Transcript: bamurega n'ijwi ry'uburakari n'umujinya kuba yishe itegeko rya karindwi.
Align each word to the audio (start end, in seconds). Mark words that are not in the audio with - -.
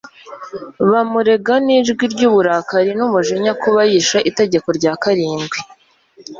bamurega 0.91 1.53
n'ijwi 1.65 2.05
ry'uburakari 2.13 2.91
n'umujinya 2.97 3.53
kuba 3.61 3.81
yishe 3.91 4.17
itegeko 4.29 4.67
rya 4.77 4.93
karindwi. 5.01 5.59